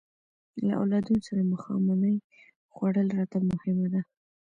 له 0.65 0.73
اولادونو 0.81 1.21
سره 1.27 1.49
ماښامنۍ 1.51 2.15
خوړل 2.73 3.07
راته 3.19 3.37
مهمه 3.49 3.87
ده. 3.93 4.01